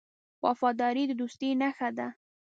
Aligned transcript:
وفاداري 0.45 1.03
د 1.07 1.11
دوستۍ 1.21 1.49
نښه 1.61 1.89
ده. 1.97 2.07